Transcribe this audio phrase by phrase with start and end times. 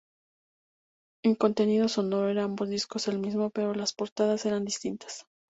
[1.23, 5.27] El contenido sonoro era en ambos discos el mismo, pero las portadas eran distintas.